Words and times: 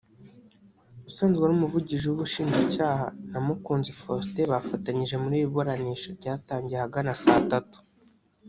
usanzwe 1.09 1.41
ari 1.45 1.53
Umuvugizi 1.57 2.03
w’Ubushinjacyaha 2.07 3.05
na 3.31 3.39
Mukunzi 3.45 3.91
Faustin 3.99 4.47
bafatanyije 4.53 5.15
muri 5.23 5.35
iri 5.39 5.51
buranisha 5.53 6.09
ryatangiye 6.19 6.77
ahagana 6.79 7.21
saa 7.23 7.43
tatu 7.51 7.77